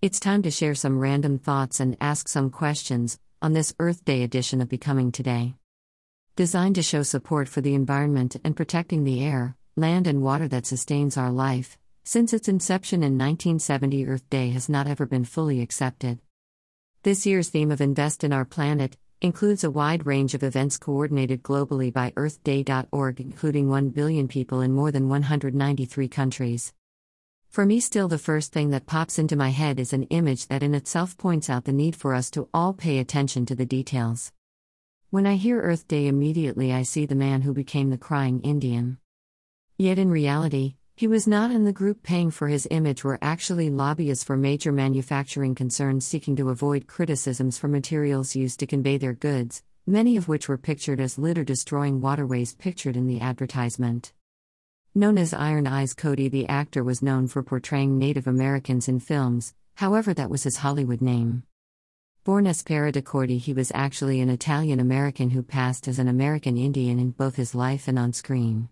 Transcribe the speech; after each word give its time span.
It's 0.00 0.20
time 0.20 0.42
to 0.42 0.50
share 0.52 0.76
some 0.76 1.00
random 1.00 1.40
thoughts 1.40 1.80
and 1.80 1.96
ask 2.00 2.28
some 2.28 2.50
questions 2.50 3.18
on 3.42 3.52
this 3.52 3.74
Earth 3.80 4.04
Day 4.04 4.22
edition 4.22 4.60
of 4.60 4.68
Becoming 4.68 5.10
Today. 5.10 5.56
Designed 6.36 6.76
to 6.76 6.84
show 6.84 7.02
support 7.02 7.48
for 7.48 7.62
the 7.62 7.74
environment 7.74 8.36
and 8.44 8.54
protecting 8.54 9.02
the 9.02 9.24
air, 9.24 9.56
land, 9.74 10.06
and 10.06 10.22
water 10.22 10.46
that 10.46 10.66
sustains 10.66 11.16
our 11.16 11.32
life, 11.32 11.76
since 12.04 12.32
its 12.32 12.46
inception 12.46 13.00
in 13.00 13.18
1970, 13.18 14.06
Earth 14.06 14.30
Day 14.30 14.50
has 14.50 14.68
not 14.68 14.86
ever 14.86 15.04
been 15.04 15.24
fully 15.24 15.60
accepted. 15.60 16.20
This 17.02 17.26
year's 17.26 17.48
theme 17.48 17.72
of 17.72 17.80
Invest 17.80 18.22
in 18.22 18.32
Our 18.32 18.44
Planet 18.44 18.96
includes 19.20 19.64
a 19.64 19.70
wide 19.70 20.06
range 20.06 20.32
of 20.32 20.44
events 20.44 20.78
coordinated 20.78 21.42
globally 21.42 21.92
by 21.92 22.12
EarthDay.org, 22.12 23.20
including 23.20 23.68
1 23.68 23.88
billion 23.88 24.28
people 24.28 24.60
in 24.60 24.72
more 24.72 24.92
than 24.92 25.08
193 25.08 26.06
countries. 26.06 26.72
For 27.48 27.66
me, 27.66 27.80
still 27.80 28.08
the 28.08 28.18
first 28.18 28.52
thing 28.52 28.70
that 28.70 28.86
pops 28.86 29.18
into 29.18 29.34
my 29.34 29.48
head 29.48 29.80
is 29.80 29.92
an 29.92 30.04
image 30.04 30.46
that 30.46 30.62
in 30.62 30.74
itself 30.74 31.16
points 31.16 31.50
out 31.50 31.64
the 31.64 31.72
need 31.72 31.96
for 31.96 32.14
us 32.14 32.30
to 32.32 32.48
all 32.54 32.72
pay 32.72 32.98
attention 32.98 33.46
to 33.46 33.54
the 33.54 33.66
details. 33.66 34.32
When 35.10 35.26
I 35.26 35.36
hear 35.36 35.60
Earth 35.60 35.88
Day, 35.88 36.06
immediately 36.06 36.72
I 36.72 36.82
see 36.82 37.06
the 37.06 37.14
man 37.14 37.42
who 37.42 37.52
became 37.54 37.90
the 37.90 37.98
crying 37.98 38.40
Indian. 38.42 38.98
Yet 39.78 39.98
in 39.98 40.10
reality, 40.10 40.76
he 40.94 41.06
was 41.06 41.26
not 41.26 41.50
in 41.50 41.64
the 41.64 41.72
group 41.72 42.02
paying 42.02 42.30
for 42.30 42.48
his 42.48 42.68
image, 42.70 43.04
were 43.04 43.18
actually 43.22 43.70
lobbyists 43.70 44.24
for 44.24 44.36
major 44.36 44.70
manufacturing 44.70 45.54
concerns 45.54 46.04
seeking 46.04 46.36
to 46.36 46.50
avoid 46.50 46.86
criticisms 46.86 47.56
for 47.56 47.68
materials 47.68 48.36
used 48.36 48.60
to 48.60 48.66
convey 48.66 48.98
their 48.98 49.14
goods, 49.14 49.62
many 49.86 50.16
of 50.16 50.28
which 50.28 50.48
were 50.48 50.58
pictured 50.58 51.00
as 51.00 51.18
litter 51.18 51.44
destroying 51.44 52.00
waterways 52.00 52.54
pictured 52.54 52.96
in 52.96 53.06
the 53.06 53.20
advertisement. 53.20 54.12
Known 54.94 55.18
as 55.18 55.34
Iron 55.34 55.66
Eyes 55.66 55.94
Cody, 55.94 56.28
the 56.28 56.48
actor 56.48 56.82
was 56.82 57.02
known 57.02 57.28
for 57.28 57.42
portraying 57.42 57.98
Native 57.98 58.26
Americans 58.26 58.88
in 58.88 58.98
films, 59.00 59.54
however, 59.76 60.14
that 60.14 60.30
was 60.30 60.44
his 60.44 60.56
Hollywood 60.56 61.02
name. 61.02 61.42
Born 62.24 62.46
as 62.46 62.62
Pera 62.62 62.90
de 62.90 63.02
Corti, 63.02 63.38
he 63.38 63.52
was 63.52 63.70
actually 63.74 64.20
an 64.20 64.30
Italian 64.30 64.80
American 64.80 65.30
who 65.30 65.42
passed 65.42 65.88
as 65.88 65.98
an 65.98 66.08
American 66.08 66.56
Indian 66.56 66.98
in 66.98 67.10
both 67.10 67.36
his 67.36 67.54
life 67.54 67.86
and 67.86 67.98
on 67.98 68.12
screen. 68.12 68.70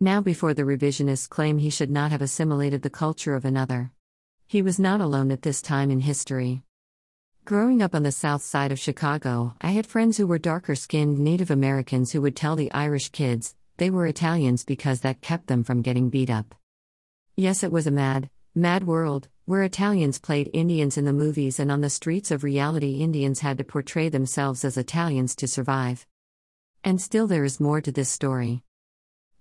Now, 0.00 0.20
before 0.20 0.52
the 0.52 0.64
revisionists 0.64 1.28
claim 1.28 1.58
he 1.58 1.70
should 1.70 1.90
not 1.90 2.10
have 2.10 2.22
assimilated 2.22 2.82
the 2.82 2.90
culture 2.90 3.34
of 3.34 3.44
another. 3.44 3.92
He 4.46 4.62
was 4.62 4.78
not 4.78 5.00
alone 5.00 5.30
at 5.30 5.42
this 5.42 5.62
time 5.62 5.90
in 5.90 6.00
history. 6.00 6.62
Growing 7.44 7.80
up 7.82 7.94
on 7.94 8.02
the 8.02 8.10
south 8.10 8.42
side 8.42 8.72
of 8.72 8.78
Chicago, 8.78 9.54
I 9.60 9.70
had 9.70 9.86
friends 9.86 10.16
who 10.16 10.26
were 10.26 10.38
darker 10.38 10.74
skinned 10.74 11.18
Native 11.18 11.50
Americans 11.50 12.12
who 12.12 12.20
would 12.22 12.34
tell 12.34 12.56
the 12.56 12.72
Irish 12.72 13.10
kids, 13.10 13.54
they 13.76 13.90
were 13.90 14.06
Italians 14.06 14.64
because 14.64 15.00
that 15.00 15.20
kept 15.20 15.46
them 15.46 15.64
from 15.64 15.82
getting 15.82 16.10
beat 16.10 16.30
up. 16.30 16.54
Yes, 17.36 17.62
it 17.62 17.70
was 17.72 17.86
a 17.86 17.90
mad, 17.90 18.30
mad 18.54 18.86
world, 18.86 19.28
where 19.44 19.62
Italians 19.62 20.18
played 20.18 20.50
Indians 20.52 20.96
in 20.96 21.04
the 21.04 21.12
movies 21.12 21.60
and 21.60 21.70
on 21.70 21.82
the 21.82 21.90
streets 21.90 22.30
of 22.30 22.42
reality, 22.42 23.00
Indians 23.00 23.40
had 23.40 23.58
to 23.58 23.64
portray 23.64 24.08
themselves 24.08 24.64
as 24.64 24.76
Italians 24.76 25.36
to 25.36 25.46
survive. 25.46 26.06
And 26.82 27.00
still, 27.00 27.26
there 27.26 27.44
is 27.44 27.60
more 27.60 27.80
to 27.80 27.92
this 27.92 28.08
story. 28.08 28.62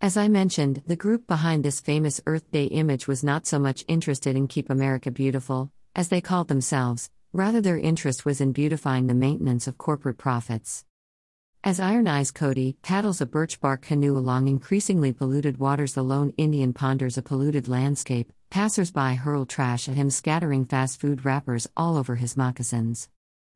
As 0.01 0.17
I 0.17 0.27
mentioned, 0.27 0.83
the 0.85 0.95
group 0.95 1.25
behind 1.25 1.63
this 1.63 1.79
famous 1.79 2.19
Earth 2.25 2.51
Day 2.51 2.65
image 2.65 3.07
was 3.07 3.23
not 3.23 3.47
so 3.47 3.57
much 3.57 3.85
interested 3.87 4.35
in 4.35 4.47
Keep 4.47 4.69
America 4.69 5.09
Beautiful, 5.09 5.71
as 5.95 6.09
they 6.09 6.21
called 6.21 6.49
themselves, 6.49 7.09
rather, 7.31 7.61
their 7.61 7.77
interest 7.77 8.25
was 8.25 8.41
in 8.41 8.51
beautifying 8.51 9.07
the 9.07 9.13
maintenance 9.13 9.67
of 9.67 9.77
corporate 9.77 10.17
profits. 10.17 10.83
As 11.65 11.79
Iron 11.79 12.07
Eyes 12.07 12.29
Cody 12.29 12.77
paddles 12.83 13.21
a 13.21 13.25
birch 13.25 13.59
bark 13.59 13.81
canoe 13.81 14.15
along 14.15 14.47
increasingly 14.47 15.11
polluted 15.11 15.57
waters, 15.57 15.95
the 15.95 16.03
lone 16.03 16.31
Indian 16.37 16.73
ponders 16.73 17.17
a 17.17 17.23
polluted 17.23 17.67
landscape. 17.67 18.31
Passersby 18.51 19.15
hurl 19.15 19.47
trash 19.47 19.89
at 19.89 19.95
him, 19.95 20.11
scattering 20.11 20.65
fast 20.65 21.01
food 21.01 21.25
wrappers 21.25 21.65
all 21.75 21.97
over 21.97 22.17
his 22.17 22.37
moccasins. 22.37 23.09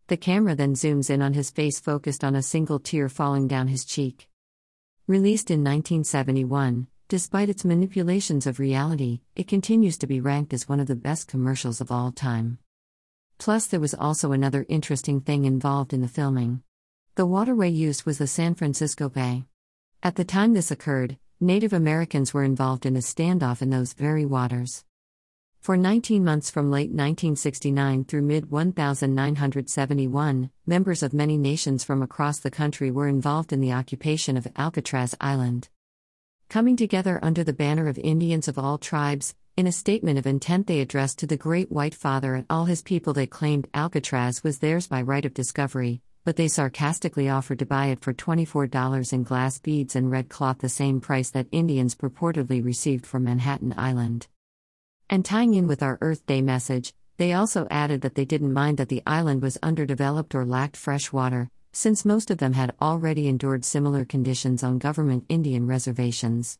The 0.07 0.17
camera 0.17 0.55
then 0.55 0.73
zooms 0.73 1.11
in 1.11 1.21
on 1.21 1.33
his 1.33 1.51
face, 1.51 1.79
focused 1.79 2.23
on 2.23 2.35
a 2.35 2.41
single 2.41 2.79
tear 2.79 3.09
falling 3.09 3.47
down 3.47 3.67
his 3.67 3.85
cheek. 3.85 4.27
Released 5.05 5.51
in 5.51 5.59
1971, 5.59 6.87
despite 7.09 7.47
its 7.47 7.63
manipulations 7.63 8.47
of 8.47 8.57
reality, 8.57 9.21
it 9.35 9.47
continues 9.47 9.99
to 9.99 10.07
be 10.07 10.19
ranked 10.19 10.51
as 10.51 10.67
one 10.67 10.79
of 10.79 10.87
the 10.87 10.95
best 10.95 11.27
commercials 11.27 11.79
of 11.79 11.91
all 11.91 12.11
time. 12.11 12.57
Plus, 13.37 13.67
there 13.67 13.79
was 13.79 13.93
also 13.93 14.31
another 14.31 14.65
interesting 14.67 15.21
thing 15.21 15.45
involved 15.45 15.93
in 15.93 16.01
the 16.01 16.07
filming. 16.07 16.63
The 17.15 17.25
waterway 17.25 17.69
used 17.69 18.05
was 18.05 18.17
the 18.17 18.27
San 18.27 18.55
Francisco 18.55 19.09
Bay. 19.09 19.43
At 20.01 20.15
the 20.15 20.23
time 20.23 20.53
this 20.53 20.71
occurred, 20.71 21.17
Native 21.41 21.73
Americans 21.73 22.33
were 22.33 22.43
involved 22.43 22.85
in 22.85 22.95
a 22.95 22.99
standoff 22.99 23.61
in 23.61 23.69
those 23.69 23.91
very 23.93 24.25
waters. 24.25 24.85
For 25.59 25.75
19 25.75 26.23
months 26.23 26.49
from 26.49 26.71
late 26.71 26.89
1969 26.89 28.05
through 28.05 28.21
mid 28.21 28.49
1971, 28.49 30.51
members 30.65 31.03
of 31.03 31.13
many 31.13 31.37
nations 31.37 31.83
from 31.83 32.01
across 32.01 32.39
the 32.39 32.49
country 32.49 32.91
were 32.91 33.09
involved 33.09 33.51
in 33.51 33.59
the 33.59 33.73
occupation 33.73 34.37
of 34.37 34.47
Alcatraz 34.55 35.15
Island. 35.19 35.67
Coming 36.47 36.77
together 36.77 37.19
under 37.21 37.43
the 37.43 37.51
banner 37.51 37.89
of 37.89 37.99
Indians 37.99 38.47
of 38.47 38.57
all 38.57 38.77
tribes, 38.77 39.35
in 39.57 39.67
a 39.67 39.73
statement 39.73 40.17
of 40.17 40.25
intent 40.25 40.67
they 40.67 40.79
addressed 40.79 41.19
to 41.19 41.27
the 41.27 41.35
Great 41.35 41.69
White 41.69 41.93
Father 41.93 42.35
and 42.35 42.45
all 42.49 42.63
his 42.63 42.81
people, 42.81 43.11
they 43.11 43.27
claimed 43.27 43.67
Alcatraz 43.73 44.41
was 44.41 44.59
theirs 44.59 44.87
by 44.87 45.01
right 45.01 45.25
of 45.25 45.33
discovery, 45.33 46.01
but 46.29 46.35
they 46.35 46.47
sarcastically 46.47 47.27
offered 47.27 47.57
to 47.57 47.65
buy 47.65 47.87
it 47.87 48.01
for 48.01 48.13
$24 48.13 49.13
in 49.13 49.23
glass 49.23 49.57
beads 49.57 49.95
and 49.95 50.11
red 50.11 50.29
cloth, 50.29 50.59
the 50.59 50.69
same 50.69 51.01
price 51.01 51.31
that 51.31 51.47
Indians 51.51 51.95
purportedly 51.95 52.63
received 52.63 53.03
for 53.03 53.19
Manhattan 53.19 53.73
Island. 53.75 54.27
And 55.09 55.25
tying 55.25 55.55
in 55.55 55.65
with 55.65 55.81
our 55.81 55.97
Earth 56.01 56.23
Day 56.27 56.43
message, 56.43 56.93
they 57.17 57.33
also 57.33 57.65
added 57.71 58.01
that 58.01 58.13
they 58.13 58.25
didn't 58.25 58.53
mind 58.53 58.77
that 58.77 58.89
the 58.89 59.01
island 59.07 59.41
was 59.41 59.57
underdeveloped 59.63 60.35
or 60.35 60.45
lacked 60.45 60.77
fresh 60.77 61.11
water, 61.11 61.49
since 61.73 62.05
most 62.05 62.29
of 62.29 62.37
them 62.37 62.53
had 62.53 62.75
already 62.79 63.27
endured 63.27 63.65
similar 63.65 64.05
conditions 64.05 64.63
on 64.63 64.77
government 64.77 65.25
Indian 65.29 65.65
reservations. 65.65 66.59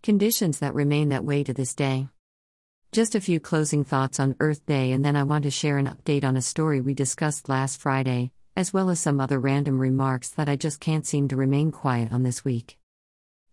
Conditions 0.00 0.60
that 0.60 0.76
remain 0.76 1.08
that 1.08 1.24
way 1.24 1.42
to 1.42 1.52
this 1.52 1.74
day. 1.74 2.06
Just 2.92 3.16
a 3.16 3.20
few 3.20 3.40
closing 3.40 3.82
thoughts 3.82 4.20
on 4.20 4.36
Earth 4.38 4.64
Day, 4.64 4.92
and 4.92 5.04
then 5.04 5.16
I 5.16 5.24
want 5.24 5.42
to 5.42 5.50
share 5.50 5.76
an 5.76 5.88
update 5.88 6.22
on 6.22 6.36
a 6.36 6.40
story 6.40 6.80
we 6.80 6.94
discussed 6.94 7.48
last 7.48 7.80
Friday 7.80 8.30
as 8.58 8.72
well 8.72 8.90
as 8.90 8.98
some 8.98 9.20
other 9.20 9.38
random 9.38 9.78
remarks 9.78 10.30
that 10.30 10.48
I 10.48 10.56
just 10.56 10.80
can't 10.80 11.06
seem 11.06 11.28
to 11.28 11.36
remain 11.36 11.70
quiet 11.70 12.10
on 12.10 12.24
this 12.24 12.44
week. 12.44 12.76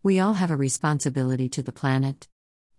We 0.02 0.20
all 0.20 0.34
have 0.34 0.50
a 0.50 0.56
responsibility 0.56 1.48
to 1.50 1.62
the 1.62 1.72
planet. 1.72 2.28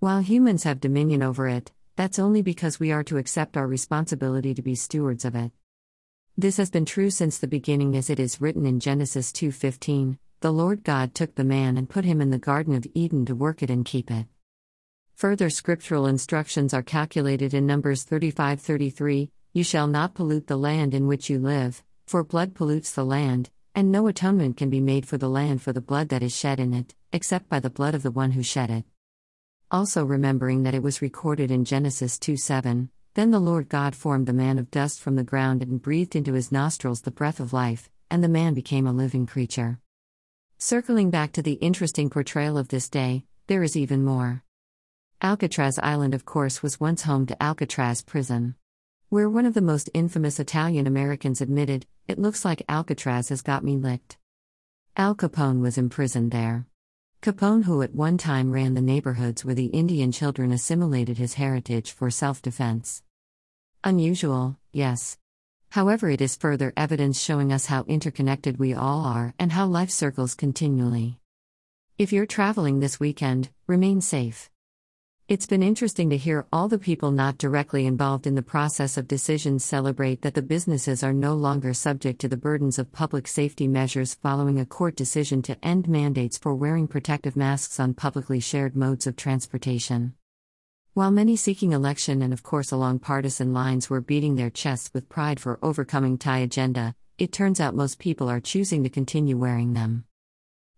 While 0.00 0.22
humans 0.22 0.64
have 0.64 0.80
dominion 0.80 1.22
over 1.22 1.46
it, 1.46 1.70
that's 1.94 2.18
only 2.18 2.42
because 2.42 2.80
we 2.80 2.90
are 2.90 3.04
to 3.04 3.18
accept 3.18 3.56
our 3.56 3.68
responsibility 3.68 4.54
to 4.54 4.60
be 4.60 4.74
stewards 4.74 5.24
of 5.24 5.36
it. 5.36 5.52
This 6.36 6.56
has 6.56 6.68
been 6.68 6.84
true 6.84 7.10
since 7.10 7.38
the 7.38 7.46
beginning 7.46 7.94
as 7.94 8.10
it 8.10 8.18
is 8.18 8.40
written 8.40 8.66
in 8.66 8.80
Genesis 8.80 9.30
2:15, 9.30 10.18
the 10.40 10.52
Lord 10.52 10.82
God 10.82 11.14
took 11.14 11.36
the 11.36 11.44
man 11.44 11.76
and 11.76 11.88
put 11.88 12.04
him 12.04 12.20
in 12.20 12.30
the 12.30 12.38
garden 12.38 12.74
of 12.74 12.88
Eden 12.92 13.24
to 13.26 13.36
work 13.36 13.62
it 13.62 13.70
and 13.70 13.84
keep 13.84 14.10
it. 14.10 14.26
Further 15.14 15.48
scriptural 15.48 16.08
instructions 16.08 16.74
are 16.74 16.82
calculated 16.82 17.54
in 17.54 17.66
Numbers 17.66 18.02
35:33, 18.02 19.30
you 19.52 19.62
shall 19.62 19.86
not 19.86 20.14
pollute 20.14 20.48
the 20.48 20.58
land 20.58 20.92
in 20.92 21.06
which 21.06 21.30
you 21.30 21.38
live, 21.38 21.84
for 22.06 22.22
blood 22.22 22.54
pollutes 22.54 22.92
the 22.92 23.04
land, 23.04 23.50
and 23.74 23.90
no 23.90 24.06
atonement 24.06 24.56
can 24.56 24.70
be 24.70 24.80
made 24.80 25.06
for 25.06 25.18
the 25.18 25.28
land 25.28 25.60
for 25.60 25.72
the 25.72 25.80
blood 25.80 26.08
that 26.08 26.22
is 26.22 26.34
shed 26.34 26.60
in 26.60 26.72
it, 26.72 26.94
except 27.12 27.48
by 27.48 27.58
the 27.58 27.68
blood 27.68 27.94
of 27.94 28.02
the 28.02 28.10
one 28.12 28.32
who 28.32 28.42
shed 28.42 28.70
it. 28.70 28.84
Also, 29.72 30.04
remembering 30.04 30.62
that 30.62 30.74
it 30.74 30.82
was 30.82 31.02
recorded 31.02 31.50
in 31.50 31.64
Genesis 31.64 32.18
2 32.18 32.36
7, 32.36 32.90
Then 33.14 33.32
the 33.32 33.40
Lord 33.40 33.68
God 33.68 33.96
formed 33.96 34.26
the 34.26 34.32
man 34.32 34.58
of 34.58 34.70
dust 34.70 35.00
from 35.00 35.16
the 35.16 35.24
ground 35.24 35.62
and 35.62 35.82
breathed 35.82 36.14
into 36.14 36.34
his 36.34 36.52
nostrils 36.52 37.00
the 37.00 37.10
breath 37.10 37.40
of 37.40 37.52
life, 37.52 37.90
and 38.08 38.22
the 38.22 38.28
man 38.28 38.54
became 38.54 38.86
a 38.86 38.92
living 38.92 39.26
creature. 39.26 39.80
Circling 40.58 41.10
back 41.10 41.32
to 41.32 41.42
the 41.42 41.54
interesting 41.54 42.08
portrayal 42.08 42.56
of 42.56 42.68
this 42.68 42.88
day, 42.88 43.24
there 43.48 43.64
is 43.64 43.76
even 43.76 44.04
more. 44.04 44.44
Alcatraz 45.20 45.78
Island, 45.80 46.14
of 46.14 46.24
course, 46.24 46.62
was 46.62 46.78
once 46.78 47.02
home 47.02 47.26
to 47.26 47.42
Alcatraz 47.42 48.02
Prison. 48.02 48.54
Where 49.08 49.30
one 49.30 49.46
of 49.46 49.54
the 49.54 49.60
most 49.60 49.88
infamous 49.94 50.40
Italian 50.40 50.88
Americans 50.88 51.40
admitted, 51.40 51.86
it 52.08 52.18
looks 52.18 52.44
like 52.44 52.64
Alcatraz 52.68 53.28
has 53.28 53.40
got 53.40 53.62
me 53.62 53.76
licked. 53.76 54.16
Al 54.96 55.14
Capone 55.14 55.60
was 55.60 55.78
imprisoned 55.78 56.32
there. 56.32 56.66
Capone, 57.22 57.62
who 57.62 57.82
at 57.82 57.94
one 57.94 58.18
time 58.18 58.50
ran 58.50 58.74
the 58.74 58.80
neighborhoods 58.80 59.44
where 59.44 59.54
the 59.54 59.66
Indian 59.66 60.10
children 60.10 60.50
assimilated 60.50 61.18
his 61.18 61.34
heritage 61.34 61.92
for 61.92 62.10
self 62.10 62.42
defense. 62.42 63.04
Unusual, 63.84 64.58
yes. 64.72 65.18
However, 65.70 66.10
it 66.10 66.20
is 66.20 66.34
further 66.34 66.72
evidence 66.76 67.20
showing 67.22 67.52
us 67.52 67.66
how 67.66 67.84
interconnected 67.84 68.58
we 68.58 68.74
all 68.74 69.04
are 69.04 69.34
and 69.38 69.52
how 69.52 69.66
life 69.66 69.90
circles 69.90 70.34
continually. 70.34 71.20
If 71.96 72.12
you're 72.12 72.26
traveling 72.26 72.80
this 72.80 72.98
weekend, 72.98 73.50
remain 73.68 74.00
safe. 74.00 74.50
It's 75.28 75.48
been 75.48 75.64
interesting 75.64 76.10
to 76.10 76.16
hear 76.16 76.46
all 76.52 76.68
the 76.68 76.78
people 76.78 77.10
not 77.10 77.36
directly 77.36 77.84
involved 77.84 78.28
in 78.28 78.36
the 78.36 78.42
process 78.42 78.96
of 78.96 79.08
decisions 79.08 79.64
celebrate 79.64 80.22
that 80.22 80.34
the 80.34 80.40
businesses 80.40 81.02
are 81.02 81.12
no 81.12 81.34
longer 81.34 81.74
subject 81.74 82.20
to 82.20 82.28
the 82.28 82.36
burdens 82.36 82.78
of 82.78 82.92
public 82.92 83.26
safety 83.26 83.66
measures 83.66 84.14
following 84.14 84.60
a 84.60 84.64
court 84.64 84.94
decision 84.94 85.42
to 85.42 85.58
end 85.64 85.88
mandates 85.88 86.38
for 86.38 86.54
wearing 86.54 86.86
protective 86.86 87.34
masks 87.34 87.80
on 87.80 87.92
publicly 87.92 88.38
shared 88.38 88.76
modes 88.76 89.08
of 89.08 89.16
transportation. 89.16 90.14
While 90.94 91.10
many 91.10 91.34
seeking 91.34 91.72
election 91.72 92.22
and, 92.22 92.32
of 92.32 92.44
course, 92.44 92.70
along 92.70 93.00
partisan 93.00 93.52
lines 93.52 93.90
were 93.90 94.00
beating 94.00 94.36
their 94.36 94.48
chests 94.48 94.92
with 94.94 95.08
pride 95.08 95.40
for 95.40 95.58
overcoming 95.60 96.18
Thai 96.18 96.38
agenda, 96.38 96.94
it 97.18 97.32
turns 97.32 97.58
out 97.58 97.74
most 97.74 97.98
people 97.98 98.30
are 98.30 98.38
choosing 98.38 98.84
to 98.84 98.88
continue 98.88 99.36
wearing 99.36 99.72
them. 99.74 100.04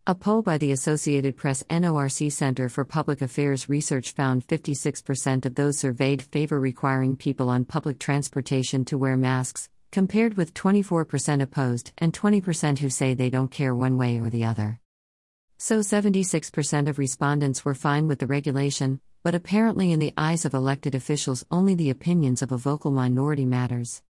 A 0.09 0.15
poll 0.15 0.41
by 0.41 0.57
the 0.57 0.73
Associated 0.73 1.37
Press 1.37 1.63
NORC 1.65 2.33
Center 2.33 2.71
for 2.71 2.83
Public 2.87 3.21
Affairs 3.21 3.69
Research 3.69 4.13
found 4.13 4.49
56% 4.49 5.45
of 5.45 5.55
those 5.55 5.77
surveyed 5.77 6.23
favor 6.23 6.59
requiring 6.59 7.15
people 7.15 7.51
on 7.51 7.67
public 7.67 7.99
transportation 7.99 8.87
to 8.87 8.97
wear 8.97 9.19
masks, 9.19 9.69
compared 9.93 10.39
with 10.39 10.55
24% 10.55 11.43
opposed 11.43 11.93
and 11.99 12.15
20% 12.15 12.79
who 12.79 12.89
say 12.89 13.13
they 13.13 13.29
don't 13.29 13.51
care 13.51 13.75
one 13.75 13.99
way 13.99 14.19
or 14.19 14.31
the 14.31 14.47
other. 14.47 14.81
So 15.59 15.81
76% 15.81 16.89
of 16.89 16.99
respondents 16.99 17.67
were 17.67 17.75
fine 17.75 18.09
with 18.09 18.19
the 18.19 18.27
regulation, 18.27 19.03
but 19.23 19.35
apparently, 19.35 19.93
in 19.93 19.99
the 19.99 20.15
eyes 20.17 20.47
of 20.47 20.55
elected 20.55 20.95
officials, 20.95 21.45
only 21.51 21.75
the 21.75 21.91
opinions 21.91 22.41
of 22.41 22.51
a 22.51 22.57
vocal 22.57 22.93
minority 22.93 23.45
matters. 23.45 24.01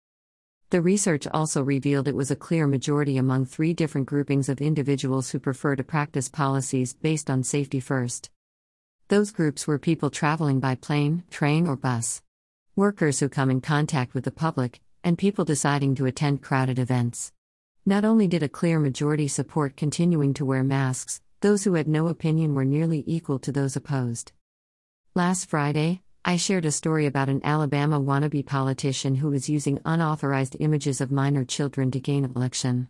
The 0.70 0.82
research 0.82 1.26
also 1.28 1.62
revealed 1.62 2.08
it 2.08 2.14
was 2.14 2.30
a 2.30 2.36
clear 2.36 2.66
majority 2.66 3.16
among 3.16 3.46
three 3.46 3.72
different 3.72 4.06
groupings 4.06 4.50
of 4.50 4.60
individuals 4.60 5.30
who 5.30 5.38
prefer 5.38 5.74
to 5.76 5.82
practice 5.82 6.28
policies 6.28 6.92
based 6.92 7.30
on 7.30 7.42
safety 7.42 7.80
first. 7.80 8.28
Those 9.08 9.30
groups 9.30 9.66
were 9.66 9.78
people 9.78 10.10
traveling 10.10 10.60
by 10.60 10.74
plane, 10.74 11.24
train, 11.30 11.66
or 11.66 11.74
bus, 11.74 12.20
workers 12.76 13.18
who 13.18 13.30
come 13.30 13.50
in 13.50 13.62
contact 13.62 14.12
with 14.12 14.24
the 14.24 14.30
public, 14.30 14.80
and 15.02 15.16
people 15.16 15.46
deciding 15.46 15.94
to 15.94 16.04
attend 16.04 16.42
crowded 16.42 16.78
events. 16.78 17.32
Not 17.86 18.04
only 18.04 18.28
did 18.28 18.42
a 18.42 18.48
clear 18.48 18.78
majority 18.78 19.26
support 19.26 19.74
continuing 19.74 20.34
to 20.34 20.44
wear 20.44 20.62
masks, 20.62 21.22
those 21.40 21.64
who 21.64 21.74
had 21.74 21.88
no 21.88 22.08
opinion 22.08 22.54
were 22.54 22.66
nearly 22.66 23.02
equal 23.06 23.38
to 23.38 23.52
those 23.52 23.74
opposed. 23.74 24.32
Last 25.14 25.48
Friday, 25.48 26.02
I 26.28 26.36
shared 26.36 26.66
a 26.66 26.72
story 26.72 27.06
about 27.06 27.30
an 27.30 27.40
Alabama 27.42 27.98
wannabe 27.98 28.44
politician 28.44 29.14
who 29.14 29.30
was 29.30 29.48
using 29.48 29.80
unauthorized 29.86 30.56
images 30.60 31.00
of 31.00 31.10
minor 31.10 31.42
children 31.42 31.90
to 31.92 32.00
gain 32.00 32.26
election. 32.26 32.88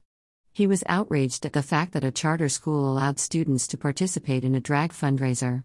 He 0.53 0.67
was 0.67 0.83
outraged 0.89 1.47
at 1.47 1.53
the 1.53 1.63
fact 1.63 1.93
that 1.93 2.03
a 2.03 2.11
charter 2.11 2.49
school 2.49 2.91
allowed 2.91 3.21
students 3.21 3.69
to 3.69 3.79
participate 3.79 4.43
in 4.43 4.57
a 4.57 4.61
drag 4.61 4.91
fundraiser. 4.91 5.63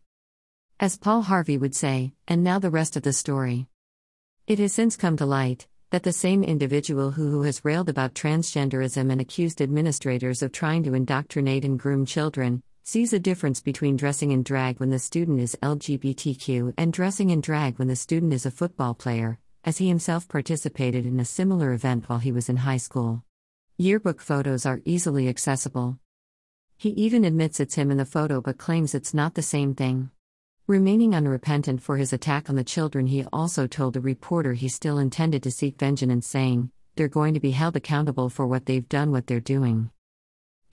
As 0.79 0.99
Paul 0.99 1.23
Harvey 1.23 1.57
would 1.57 1.73
say, 1.73 2.13
and 2.27 2.43
now 2.43 2.59
the 2.59 2.69
rest 2.69 2.95
of 2.95 3.01
the 3.01 3.11
story. 3.11 3.65
It 4.45 4.59
has 4.59 4.71
since 4.71 4.95
come 4.95 5.17
to 5.17 5.25
light 5.25 5.65
that 5.89 6.03
the 6.03 6.13
same 6.13 6.43
individual 6.43 7.09
who, 7.09 7.31
who 7.31 7.41
has 7.41 7.65
railed 7.65 7.89
about 7.89 8.13
transgenderism 8.13 9.11
and 9.11 9.19
accused 9.19 9.63
administrators 9.63 10.43
of 10.43 10.51
trying 10.51 10.83
to 10.83 10.93
indoctrinate 10.93 11.65
and 11.65 11.79
groom 11.79 12.05
children 12.05 12.61
sees 12.85 13.13
a 13.13 13.19
difference 13.19 13.61
between 13.61 13.95
dressing 13.95 14.31
in 14.31 14.43
drag 14.43 14.77
when 14.77 14.89
the 14.89 14.99
student 14.99 15.39
is 15.39 15.57
LGBTQ 15.63 16.73
and 16.77 16.91
dressing 16.91 17.29
in 17.29 17.39
drag 17.39 17.79
when 17.79 17.87
the 17.87 17.95
student 17.95 18.33
is 18.33 18.45
a 18.45 18.51
football 18.51 18.93
player, 18.93 19.39
as 19.63 19.77
he 19.77 19.87
himself 19.87 20.27
participated 20.27 21.05
in 21.05 21.17
a 21.17 21.25
similar 21.25 21.71
event 21.71 22.09
while 22.09 22.19
he 22.19 22.33
was 22.33 22.49
in 22.49 22.57
high 22.57 22.77
school. 22.77 23.23
Yearbook 23.77 24.19
photos 24.19 24.65
are 24.65 24.81
easily 24.83 25.29
accessible. 25.29 25.97
He 26.75 26.89
even 26.89 27.23
admits 27.23 27.61
it's 27.61 27.75
him 27.75 27.89
in 27.89 27.95
the 27.95 28.05
photo 28.05 28.41
but 28.41 28.57
claims 28.57 28.93
it's 28.93 29.13
not 29.13 29.35
the 29.35 29.41
same 29.41 29.75
thing. 29.75 30.11
Remaining 30.67 31.15
unrepentant 31.15 31.81
for 31.81 31.95
his 31.95 32.11
attack 32.11 32.49
on 32.49 32.57
the 32.57 32.65
children, 32.65 33.07
he 33.07 33.23
also 33.31 33.65
told 33.65 33.95
a 33.95 34.01
reporter 34.01 34.53
he 34.53 34.67
still 34.67 34.97
intended 34.97 35.41
to 35.43 35.51
seek 35.51 35.79
vengeance, 35.79 36.27
saying, 36.27 36.69
They're 36.95 37.07
going 37.07 37.33
to 37.33 37.39
be 37.39 37.51
held 37.51 37.77
accountable 37.77 38.29
for 38.29 38.45
what 38.45 38.65
they've 38.65 38.87
done, 38.89 39.11
what 39.11 39.27
they're 39.27 39.39
doing. 39.39 39.89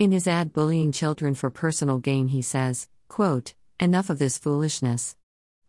In 0.00 0.12
his 0.12 0.26
ad 0.26 0.54
Bullying 0.54 0.92
Children 0.92 1.34
for 1.34 1.50
Personal 1.50 1.98
Gain, 1.98 2.28
he 2.28 2.40
says, 2.40 2.88
quote, 3.08 3.52
Enough 3.78 4.08
of 4.08 4.18
this 4.18 4.38
foolishness. 4.38 5.14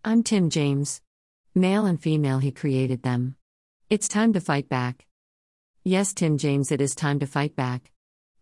I'm 0.06 0.24
Tim 0.24 0.50
James. 0.50 1.02
Male 1.54 1.86
and 1.86 2.02
female, 2.02 2.40
he 2.40 2.50
created 2.50 3.04
them. 3.04 3.36
It's 3.90 4.08
time 4.08 4.32
to 4.32 4.40
fight 4.40 4.70
back. 4.70 5.06
Yes, 5.84 6.14
Tim 6.14 6.38
James, 6.38 6.72
it 6.72 6.80
is 6.80 6.96
time 6.96 7.20
to 7.20 7.28
fight 7.28 7.58
back. 7.58 7.92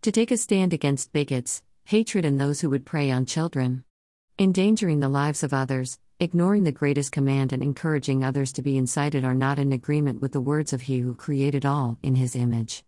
To 0.04 0.12
take 0.12 0.30
a 0.30 0.38
stand 0.38 0.74
against 0.74 1.12
bigots, 1.12 1.64
hatred, 1.86 2.24
and 2.24 2.40
those 2.40 2.62
who 2.62 2.70
would 2.70 2.86
prey 2.86 3.10
on 3.10 3.26
children. 3.26 3.84
Endangering 4.38 5.00
the 5.00 5.10
lives 5.10 5.42
of 5.42 5.56
others, 5.56 5.98
ignoring 6.20 6.66
the 6.66 6.72
greatest 6.72 7.12
command, 7.12 7.52
and 7.52 7.64
encouraging 7.64 8.24
others 8.24 8.54
to 8.54 8.62
be 8.62 8.78
incited 8.78 9.26
are 9.26 9.34
not 9.34 9.58
in 9.58 9.74
agreement 9.74 10.22
with 10.22 10.34
the 10.34 10.40
words 10.40 10.72
of 10.72 10.82
He 10.82 11.00
who 11.00 11.16
created 11.16 11.66
all 11.66 11.98
in 12.04 12.14
His 12.14 12.36
image. 12.36 12.84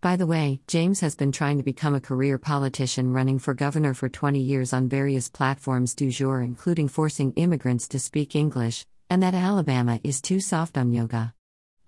By 0.00 0.14
the 0.14 0.28
way, 0.28 0.60
James 0.68 1.00
has 1.00 1.16
been 1.16 1.32
trying 1.32 1.56
to 1.56 1.64
become 1.64 1.96
a 1.96 2.00
career 2.00 2.38
politician 2.38 3.12
running 3.12 3.40
for 3.40 3.52
governor 3.52 3.94
for 3.94 4.08
20 4.08 4.38
years 4.38 4.72
on 4.72 4.88
various 4.88 5.28
platforms 5.28 5.92
du 5.92 6.08
jour, 6.08 6.40
including 6.40 6.86
forcing 6.86 7.32
immigrants 7.32 7.88
to 7.88 7.98
speak 7.98 8.36
English, 8.36 8.86
and 9.10 9.20
that 9.24 9.34
Alabama 9.34 9.98
is 10.04 10.20
too 10.20 10.38
soft 10.38 10.78
on 10.78 10.92
yoga. 10.92 11.34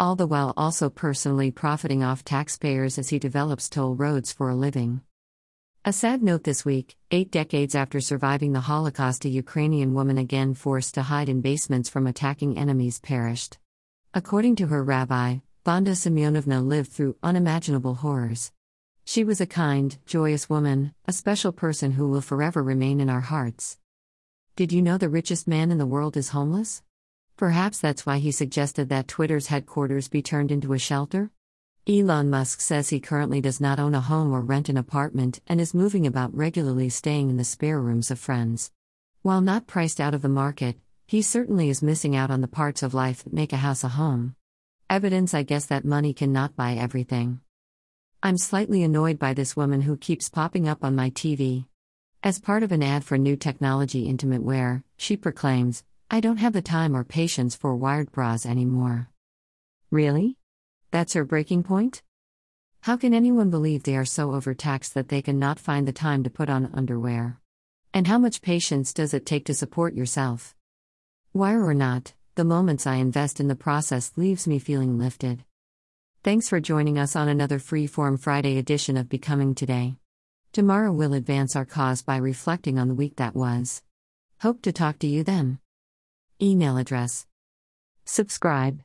All 0.01 0.17
the 0.17 0.27
while 0.27 0.53
also 0.57 0.91
personally 0.91 1.53
profiting 1.53 2.03
off 2.03 2.25
taxpayers 2.25 2.99
as 2.99 3.11
he 3.11 3.21
develops 3.21 3.69
toll 3.69 3.95
roads 3.95 4.33
for 4.33 4.51
a 4.51 4.57
living. 4.57 5.03
A 5.85 5.93
sad 5.93 6.21
note 6.21 6.43
this 6.43 6.65
week 6.65 6.97
eight 7.13 7.31
decades 7.31 7.77
after 7.77 8.01
surviving 8.01 8.53
the 8.53 8.61
Holocaust, 8.61 9.25
a 9.25 9.29
Ukrainian 9.29 9.95
woman 9.95 10.19
again 10.19 10.55
forced 10.55 10.95
to 10.95 11.03
hide 11.03 11.29
in 11.29 11.43
basements 11.43 11.89
from 11.89 12.09
attacking 12.09 12.59
enemies 12.59 12.99
perished. 12.99 13.59
According 14.13 14.57
to 14.57 14.67
her 14.67 14.83
rabbi, 14.83 15.37
Vanda 15.63 15.91
Semyonovna 15.91 16.67
lived 16.67 16.91
through 16.91 17.17
unimaginable 17.23 17.97
horrors. 17.97 18.51
She 19.05 19.25
was 19.25 19.43
a 19.43 19.47
kind, 19.47 19.99
joyous 20.07 20.49
woman, 20.49 20.95
a 21.05 21.13
special 21.13 21.53
person 21.53 21.93
who 21.93 22.09
will 22.09 22.23
forever 22.23 22.63
remain 22.63 22.99
in 22.99 23.11
our 23.11 23.21
hearts. 23.21 23.77
Did 24.57 24.73
you 24.73 24.81
know 24.81 24.97
the 24.97 25.11
richest 25.11 25.47
man 25.47 25.71
in 25.71 25.77
the 25.77 25.85
world 25.85 26.17
is 26.17 26.31
homeless? 26.31 26.83
Perhaps 27.37 27.79
that's 27.79 28.07
why 28.07 28.19
he 28.19 28.33
suggested 28.33 28.89
that 28.89 29.07
Twitter's 29.07 29.49
headquarters 29.49 30.09
be 30.09 30.23
turned 30.23 30.51
into 30.51 30.73
a 30.73 30.79
shelter? 30.79 31.31
Elon 31.87 32.31
Musk 32.31 32.63
says 32.63 32.89
he 32.89 32.99
currently 32.99 33.43
does 33.43 33.61
not 33.61 33.79
own 33.79 33.95
a 33.95 34.01
home 34.01 34.33
or 34.33 34.41
rent 34.41 34.71
an 34.71 34.79
apartment 34.79 35.41
and 35.47 35.61
is 35.61 35.75
moving 35.75 36.07
about 36.07 36.35
regularly 36.35 36.89
staying 36.89 37.29
in 37.29 37.37
the 37.37 37.45
spare 37.45 37.83
rooms 37.83 38.11
of 38.11 38.19
friends. 38.19 38.73
While 39.21 39.43
not 39.43 39.67
priced 39.67 40.01
out 40.01 40.15
of 40.15 40.23
the 40.23 40.29
market, 40.31 40.77
he 41.07 41.21
certainly 41.21 41.69
is 41.69 41.83
missing 41.83 42.17
out 42.17 42.31
on 42.31 42.41
the 42.41 42.49
parts 42.49 42.83
of 42.83 42.95
life 42.95 43.25
that 43.25 43.35
make 43.35 43.53
a 43.53 43.59
house 43.59 43.85
a 43.85 43.89
home. 43.89 44.37
Evidence, 44.91 45.35
I 45.35 45.45
guess, 45.45 45.67
that 45.67 45.85
money 45.85 46.13
cannot 46.13 46.57
buy 46.57 46.75
everything. 46.75 47.39
I'm 48.25 48.37
slightly 48.37 48.83
annoyed 48.83 49.21
by 49.21 49.35
this 49.35 49.55
woman 49.55 49.83
who 49.83 49.97
keeps 49.97 50.29
popping 50.29 50.67
up 50.67 50.83
on 50.83 50.97
my 50.97 51.11
TV. 51.11 51.67
As 52.25 52.41
part 52.41 52.65
of 52.65 52.73
an 52.73 52.83
ad 52.83 53.05
for 53.05 53.17
new 53.17 53.37
technology 53.37 54.09
intimate 54.09 54.43
wear, 54.43 54.83
she 54.97 55.17
proclaims, 55.17 55.85
I 56.11 56.19
don't 56.19 56.39
have 56.39 56.53
the 56.53 56.61
time 56.61 56.97
or 56.97 57.05
patience 57.05 57.55
for 57.55 57.77
wired 57.77 58.11
bras 58.11 58.45
anymore. 58.45 59.09
Really? 59.93 60.37
That's 60.91 61.13
her 61.13 61.25
breaking 61.25 61.63
point? 61.63 62.03
How 62.81 62.97
can 62.97 63.15
anyone 63.15 63.49
believe 63.49 63.85
they 63.85 63.97
are 63.97 64.05
so 64.05 64.33
overtaxed 64.33 64.95
that 64.95 65.09
they 65.09 65.23
cannot 65.23 65.61
find 65.61 65.87
the 65.87 65.93
time 65.93 66.25
to 66.25 66.31
put 66.31 66.51
on 66.51 66.69
underwear? 66.75 67.39
And 67.95 68.09
how 68.09 68.19
much 68.19 68.43
patience 68.43 68.93
does 68.93 69.15
it 69.15 69.25
take 69.25 69.45
to 69.45 69.55
support 69.55 69.95
yourself? 69.95 70.57
Wire 71.33 71.65
or 71.65 71.75
not, 71.75 72.15
the 72.37 72.45
moments 72.45 72.87
I 72.87 72.97
invest 72.97 73.41
in 73.41 73.49
the 73.49 73.57
process 73.57 74.13
leaves 74.17 74.47
me 74.47 74.59
feeling 74.59 74.99
lifted. 74.99 75.45
Thanks 76.23 76.49
for 76.49 76.61
joining 76.61 76.99
us 76.99 77.17
on 77.17 77.29
another 77.29 77.59
Freeform 77.59 78.21
Friday 78.21 78.59
edition 78.59 78.97
of 78.97 79.09
Becoming 79.09 79.55
Today. 79.55 79.97
Tomorrow 80.53 80.93
we'll 80.93 81.15
advance 81.15 81.57
our 81.57 81.65
cause 81.65 82.03
by 82.03 82.17
reflecting 82.17 82.79
on 82.79 82.89
the 82.89 82.95
week 82.95 83.17
that 83.17 83.35
was. 83.35 83.83
Hope 84.41 84.63
to 84.63 84.73
talk 84.73 84.99
to 85.01 85.07
you 85.07 85.25
then. 85.25 85.59
Email 86.41 86.77
address. 86.77 87.27
Subscribe. 88.05 88.83